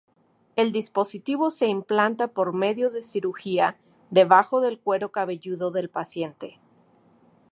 El 0.55 0.71
dispositivo 0.71 1.51
se 1.51 1.67
implanta 1.67 2.27
por 2.29 2.53
medio 2.53 2.89
de 2.89 3.03
cirugía 3.03 3.77
debajo 4.09 4.59
del 4.59 4.79
cuero 4.79 5.11
cabelludo 5.11 5.69
del 5.69 5.89
paciente. 5.91 6.57